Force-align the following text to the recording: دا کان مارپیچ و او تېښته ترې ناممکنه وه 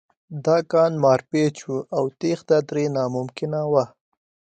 دا 0.45 0.57
کان 0.71 0.91
مارپیچ 1.03 1.55
و 1.65 1.73
او 1.97 2.03
تېښته 2.19 2.57
ترې 2.67 2.85
ناممکنه 2.95 3.61
وه 3.71 3.85